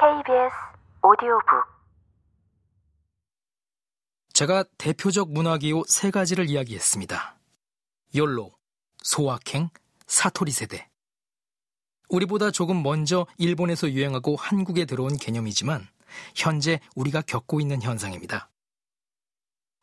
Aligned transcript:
KBS 0.00 0.54
오디오북 1.02 1.44
제가 4.32 4.64
대표적 4.78 5.30
문화기호 5.30 5.84
세 5.86 6.10
가지를 6.10 6.48
이야기했습니다. 6.48 7.38
욜로, 8.14 8.50
소확행, 9.02 9.68
사토리 10.06 10.52
세대. 10.52 10.88
우리보다 12.08 12.50
조금 12.50 12.82
먼저 12.82 13.26
일본에서 13.36 13.90
유행하고 13.90 14.36
한국에 14.36 14.86
들어온 14.86 15.18
개념이지만 15.18 15.86
현재 16.34 16.80
우리가 16.96 17.20
겪고 17.20 17.60
있는 17.60 17.82
현상입니다. 17.82 18.48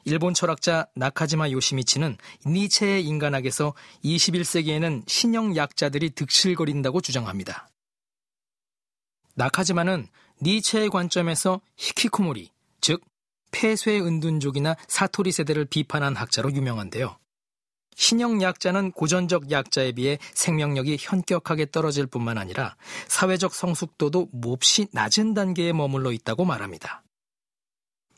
일본 0.05 0.33
철학자 0.33 0.87
나카지마 0.95 1.51
요시미치는 1.51 2.17
니체의 2.43 3.05
인간학에서 3.05 3.75
21세기에는 4.03 5.07
신형 5.07 5.55
약자들이 5.55 6.09
득실거린다고 6.09 7.01
주장합니다. 7.01 7.69
나카지마는 9.37 10.07
니체의 10.41 10.89
관점에서 10.89 11.61
히키코모리, 11.77 12.49
즉 12.81 13.01
폐쇄 13.51 13.99
은둔족이나 13.99 14.75
사토리 14.87 15.31
세대를 15.31 15.65
비판한 15.65 16.15
학자로 16.15 16.51
유명한데요. 16.51 17.17
신형 17.95 18.41
약자는 18.41 18.91
고전적 18.91 19.49
약자에 19.49 19.91
비해 19.93 20.19
생명력이 20.33 20.97
현격하게 20.99 21.71
떨어질 21.71 22.05
뿐만 22.05 22.37
아니라 22.37 22.75
사회적 23.07 23.53
성숙도도 23.53 24.29
몹시 24.31 24.87
낮은 24.91 25.33
단계에 25.33 25.73
머물러 25.73 26.11
있다고 26.11 26.45
말합니다. 26.45 27.03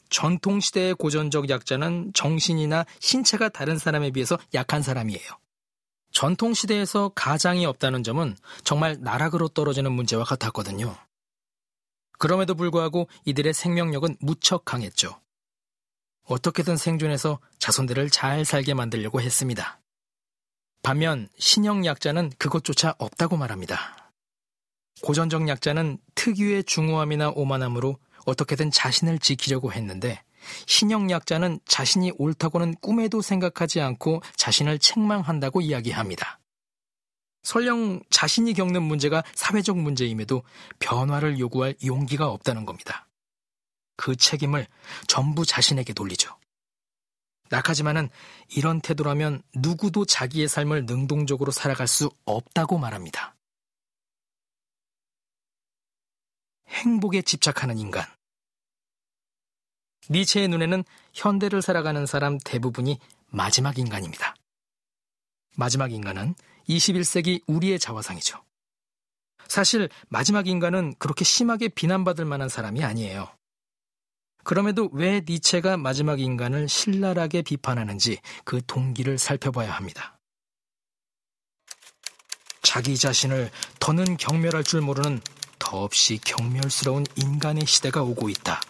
전통시대의 0.09 0.95
고전적 0.95 1.49
약자는 1.49 2.11
정신이나 2.13 2.85
신체가 2.99 3.49
다른 3.49 3.77
사람에 3.77 4.11
비해서 4.11 4.37
약한 4.53 4.81
사람이에요. 4.81 5.21
전통시대에서 6.11 7.09
가장이 7.15 7.65
없다는 7.65 8.03
점은 8.03 8.35
정말 8.63 8.97
나락으로 8.99 9.47
떨어지는 9.47 9.91
문제와 9.91 10.23
같았거든요. 10.23 10.95
그럼에도 12.19 12.53
불구하고 12.53 13.07
이들의 13.25 13.53
생명력은 13.53 14.17
무척 14.19 14.65
강했죠. 14.65 15.19
어떻게든 16.25 16.77
생존해서 16.77 17.39
자손들을 17.57 18.11
잘 18.11 18.45
살게 18.45 18.75
만들려고 18.75 19.19
했습니다. 19.19 19.81
반면 20.83 21.27
신형 21.39 21.85
약자는 21.85 22.31
그것조차 22.37 22.93
없다고 22.99 23.35
말합니다. 23.35 24.11
고전적 25.01 25.47
약자는 25.47 25.97
특유의 26.15 26.65
중후함이나 26.65 27.29
오만함으로 27.29 27.97
어떻게든 28.25 28.69
자신을 28.69 29.19
지키려고 29.19 29.71
했는데 29.71 30.21
신형 30.67 31.09
약자는 31.09 31.59
자신이 31.65 32.11
옳다고는 32.17 32.75
꿈에도 32.75 33.21
생각하지 33.21 33.81
않고 33.81 34.21
자신을 34.35 34.79
책망한다고 34.79 35.61
이야기합니다. 35.61 36.39
설령 37.43 38.01
자신이 38.09 38.53
겪는 38.53 38.83
문제가 38.83 39.23
사회적 39.33 39.77
문제임에도 39.77 40.43
변화를 40.79 41.39
요구할 41.39 41.75
용기가 41.85 42.27
없다는 42.27 42.65
겁니다. 42.65 43.07
그 43.95 44.15
책임을 44.15 44.67
전부 45.07 45.45
자신에게 45.45 45.93
돌리죠. 45.93 46.37
나카지마는 47.49 48.09
이런 48.55 48.79
태도라면 48.79 49.41
누구도 49.55 50.05
자기의 50.05 50.47
삶을 50.47 50.85
능동적으로 50.85 51.51
살아갈 51.51 51.87
수 51.87 52.09
없다고 52.25 52.77
말합니다. 52.77 53.35
행복에 56.67 57.23
집착하는 57.23 57.77
인간. 57.79 58.05
니체의 60.11 60.47
눈에는 60.47 60.83
현대를 61.13 61.61
살아가는 61.61 62.05
사람 62.05 62.37
대부분이 62.39 62.99
마지막 63.27 63.77
인간입니다. 63.77 64.35
마지막 65.55 65.91
인간은 65.91 66.35
21세기 66.67 67.41
우리의 67.47 67.79
자화상이죠. 67.79 68.43
사실 69.47 69.89
마지막 70.09 70.47
인간은 70.47 70.93
그렇게 70.99 71.23
심하게 71.25 71.69
비난받을 71.69 72.25
만한 72.25 72.49
사람이 72.49 72.83
아니에요. 72.83 73.29
그럼에도 74.43 74.89
왜 74.93 75.21
니체가 75.27 75.77
마지막 75.77 76.19
인간을 76.19 76.69
신랄하게 76.69 77.41
비판하는지 77.41 78.19
그 78.45 78.61
동기를 78.65 79.17
살펴봐야 79.17 79.71
합니다. 79.71 80.19
자기 82.61 82.97
자신을 82.97 83.49
더는 83.79 84.17
경멸할 84.17 84.63
줄 84.63 84.81
모르는 84.81 85.21
더없이 85.57 86.19
경멸스러운 86.23 87.05
인간의 87.15 87.65
시대가 87.65 88.03
오고 88.03 88.29
있다. 88.29 88.61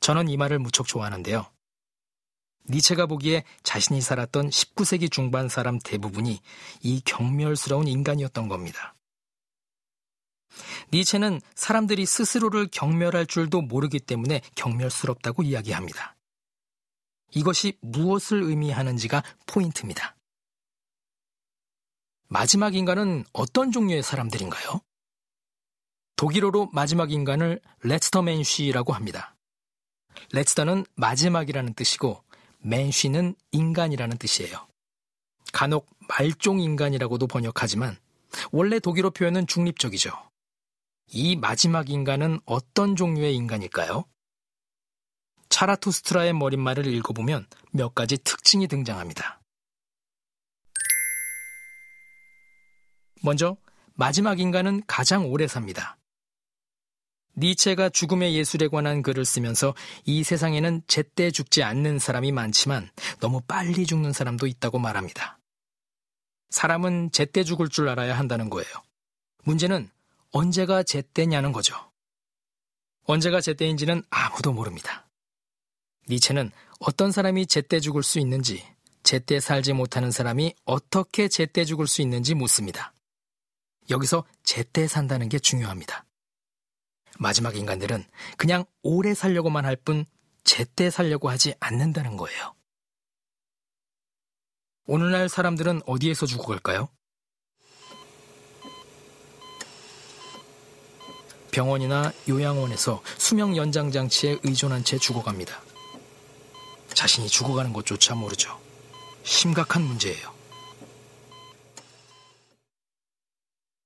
저는 0.00 0.28
이 0.28 0.36
말을 0.36 0.58
무척 0.58 0.86
좋아하는데요. 0.86 1.46
니체가 2.68 3.06
보기에 3.06 3.44
자신이 3.62 4.00
살았던 4.00 4.48
19세기 4.48 5.10
중반 5.10 5.48
사람 5.48 5.78
대부분이 5.78 6.40
이 6.82 7.00
경멸스러운 7.04 7.88
인간이었던 7.88 8.48
겁니다. 8.48 8.94
니체는 10.92 11.40
사람들이 11.54 12.06
스스로를 12.06 12.68
경멸할 12.70 13.26
줄도 13.26 13.62
모르기 13.62 13.98
때문에 14.00 14.40
경멸스럽다고 14.54 15.42
이야기합니다. 15.42 16.16
이것이 17.32 17.76
무엇을 17.80 18.42
의미하는지가 18.42 19.22
포인트입니다. 19.46 20.16
마지막 22.28 22.74
인간은 22.74 23.24
어떤 23.32 23.72
종류의 23.72 24.02
사람들인가요? 24.02 24.80
독일어로 26.16 26.70
마지막 26.72 27.10
인간을 27.12 27.60
레츠터맨쉬라고 27.80 28.92
합니다. 28.92 29.36
레츠터는 30.32 30.86
마지막이라는 30.94 31.74
뜻이고 31.74 32.22
맨쉬는 32.64 33.34
인간이라는 33.52 34.18
뜻이에요. 34.18 34.66
간혹 35.52 35.88
말종 36.08 36.60
인간이라고도 36.60 37.26
번역하지만 37.26 37.96
원래 38.50 38.80
독일어 38.80 39.10
표현은 39.10 39.46
중립적이죠. 39.46 40.10
이 41.08 41.36
마지막 41.36 41.90
인간은 41.90 42.40
어떤 42.46 42.96
종류의 42.96 43.36
인간일까요? 43.36 44.04
차라투스트라의 45.50 46.32
머릿말을 46.32 46.86
읽어보면 46.86 47.46
몇 47.70 47.94
가지 47.94 48.16
특징이 48.16 48.66
등장합니다. 48.66 49.40
먼저 53.22 53.56
마지막 53.94 54.40
인간은 54.40 54.82
가장 54.86 55.30
오래 55.30 55.46
삽니다. 55.46 55.96
니체가 57.36 57.88
죽음의 57.88 58.34
예술에 58.34 58.68
관한 58.68 59.02
글을 59.02 59.24
쓰면서 59.24 59.74
이 60.04 60.22
세상에는 60.22 60.82
제때 60.86 61.30
죽지 61.30 61.62
않는 61.62 61.98
사람이 61.98 62.32
많지만 62.32 62.90
너무 63.20 63.40
빨리 63.40 63.86
죽는 63.86 64.12
사람도 64.12 64.46
있다고 64.46 64.78
말합니다. 64.78 65.38
사람은 66.50 67.10
제때 67.10 67.42
죽을 67.42 67.68
줄 67.68 67.88
알아야 67.88 68.16
한다는 68.16 68.48
거예요. 68.50 68.70
문제는 69.42 69.90
언제가 70.30 70.82
제때냐는 70.82 71.52
거죠. 71.52 71.74
언제가 73.04 73.40
제때인지는 73.40 74.02
아무도 74.10 74.52
모릅니다. 74.52 75.06
니체는 76.08 76.52
어떤 76.80 77.12
사람이 77.12 77.46
제때 77.46 77.80
죽을 77.80 78.02
수 78.02 78.18
있는지, 78.18 78.64
제때 79.02 79.40
살지 79.40 79.72
못하는 79.72 80.10
사람이 80.10 80.54
어떻게 80.64 81.28
제때 81.28 81.64
죽을 81.64 81.86
수 81.86 82.02
있는지 82.02 82.34
묻습니다. 82.34 82.92
여기서 83.90 84.24
제때 84.42 84.86
산다는 84.86 85.28
게 85.28 85.38
중요합니다. 85.38 86.04
마지막 87.18 87.56
인간들은 87.56 88.04
그냥 88.36 88.64
오래 88.82 89.14
살려고만 89.14 89.64
할 89.64 89.76
뿐 89.76 90.06
제때 90.44 90.90
살려고 90.90 91.30
하지 91.30 91.54
않는다는 91.60 92.16
거예요. 92.16 92.54
오늘날 94.86 95.28
사람들은 95.28 95.82
어디에서 95.86 96.26
죽어갈까요? 96.26 96.88
병원이나 101.50 102.12
요양원에서 102.28 103.02
수명 103.16 103.56
연장 103.56 103.90
장치에 103.90 104.38
의존한 104.42 104.84
채 104.84 104.98
죽어갑니다. 104.98 105.62
자신이 106.94 107.28
죽어가는 107.28 107.72
것조차 107.72 108.14
모르죠. 108.14 108.60
심각한 109.22 109.82
문제예요. 109.82 110.34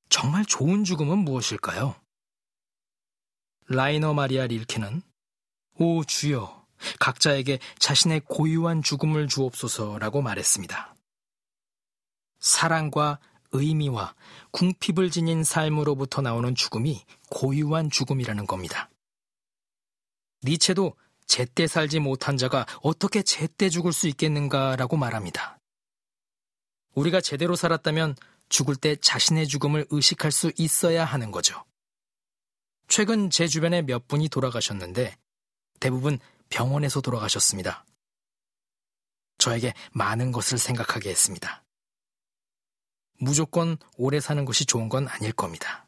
정말 0.09 0.45
좋은 0.45 0.85
죽음은 0.85 1.19
무엇일까요? 1.19 1.95
라이너 3.69 4.15
마리아 4.15 4.47
릴케는 4.47 5.03
오 5.79 6.03
주여 6.05 6.67
각자에게 7.01 7.59
자신의 7.79 8.23
고유한 8.27 8.83
죽음을 8.83 9.29
주옵소서라고 9.29 10.23
말했습니다. 10.23 10.95
사랑과 12.41 13.19
의미와 13.53 14.15
궁핍을 14.53 15.11
지닌 15.11 15.45
삶으로부터 15.45 16.23
나오는 16.23 16.55
죽음이 16.55 17.05
고유한 17.31 17.91
죽음이라는 17.91 18.47
겁니다. 18.47 18.89
니체도 20.45 20.97
제때 21.27 21.67
살지 21.67 21.99
못한 21.99 22.39
자가 22.39 22.65
어떻게 22.83 23.23
제때 23.23 23.69
죽을 23.69 23.93
수 23.93 24.09
있겠는가라고 24.09 24.97
말합니다. 24.97 25.59
우리가 26.95 27.21
제대로 27.21 27.55
살았다면 27.55 28.17
죽을 28.49 28.77
때 28.77 28.97
자신의 28.97 29.47
죽음을 29.47 29.87
의식할 29.91 30.33
수 30.33 30.53
있어야 30.57 31.05
하는 31.05 31.31
거죠. 31.31 31.65
최근 32.89 33.29
제 33.29 33.47
주변에 33.47 33.83
몇 33.83 34.09
분이 34.09 34.31
돌아가셨는데 34.31 35.17
대부분 35.79 36.19
병원에서 36.49 37.01
돌아가셨습니다. 37.03 37.85
저에게 39.37 39.75
많은 39.93 40.33
것을 40.33 40.59
생각하게 40.59 41.11
했습니다. 41.11 41.63
무조건 43.21 43.77
오래 43.97 44.21
사는 44.21 44.45
것이 44.45 44.65
좋은 44.65 44.89
건 44.89 45.07
아닐 45.07 45.33
겁니다. 45.33 45.87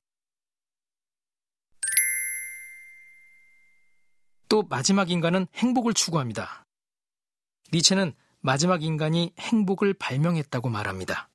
또 4.48 4.62
마지막 4.64 5.10
인간은 5.10 5.46
행복을 5.54 5.94
추구합니다. 5.94 6.66
니체는 7.72 8.14
마지막 8.40 8.82
인간이 8.82 9.32
행복을 9.38 9.94
발명했다고 9.94 10.68
말합니다. 10.68 11.30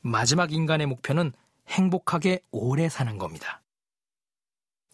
마지막 0.00 0.52
인간의 0.52 0.86
목표는 0.86 1.32
행복하게 1.68 2.42
오래 2.50 2.88
사는 2.88 3.16
겁니다. 3.18 3.62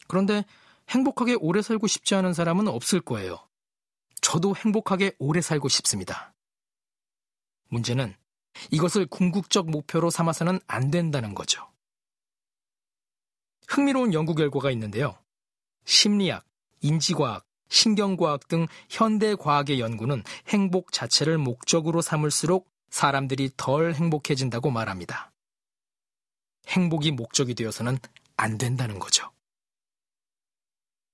그런데 0.09 0.45
행복하게 0.89 1.35
오래 1.41 1.63
살고 1.63 1.87
싶지 1.87 2.15
않은 2.15 2.33
사람은 2.33 2.69
없을 2.69 3.01
거예요. 3.01 3.47
저도 4.21 4.55
행복하게 4.57 5.13
오래 5.19 5.41
살고 5.41 5.69
싶습니다. 5.69 6.35
문제는 7.69 8.15
이것을 8.71 9.07
궁극적 9.07 9.71
목표로 9.71 10.11
삼아서는 10.11 10.61
안 10.67 10.91
된다는 10.91 11.35
거죠. 11.35 11.69
흥미로운 13.69 14.15
연구 14.15 14.35
결과가 14.35 14.71
있는데요. 14.71 15.19
심리학, 15.85 16.45
인지과학, 16.81 17.45
신경과학 17.69 18.49
등 18.49 18.67
현대 18.89 19.35
과학의 19.35 19.81
연구는 19.81 20.23
행복 20.49 20.93
자체를 20.93 21.37
목적으로 21.39 22.01
삼을수록 22.01 22.69
사람들이 22.91 23.51
덜 23.57 23.93
행복해진다고 23.95 24.71
말합니다. 24.71 25.33
행복이 26.69 27.13
목적이 27.13 27.55
되어서는 27.55 27.99
안 28.37 28.59
된다는 28.59 28.99
거죠. 28.99 29.31